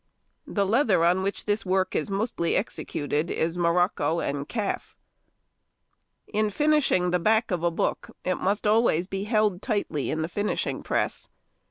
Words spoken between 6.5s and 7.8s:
Stamps.] In finishing the back of a